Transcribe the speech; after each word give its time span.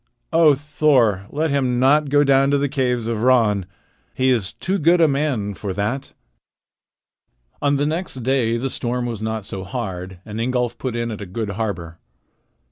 O 0.33 0.55
Thor, 0.55 1.27
let 1.29 1.51
him 1.51 1.79
not 1.79 2.09
go 2.09 2.23
down 2.23 2.49
to 2.49 2.57
the 2.57 2.67
caves 2.67 3.05
of 3.05 3.21
Ran! 3.21 3.67
He 4.15 4.31
is 4.31 4.51
too 4.53 4.79
good 4.79 4.99
a 4.99 5.07
man 5.07 5.53
for 5.53 5.73
that." 5.73 6.15
On 7.61 7.75
the 7.75 7.85
next 7.85 8.23
day 8.23 8.57
the 8.57 8.71
storm 8.71 9.05
was 9.05 9.21
not 9.21 9.45
so 9.45 9.63
hard, 9.63 10.17
and 10.25 10.39
Ingolf 10.41 10.79
put 10.79 10.95
in 10.95 11.11
at 11.11 11.21
a 11.21 11.27
good 11.27 11.51
harbor. 11.51 11.99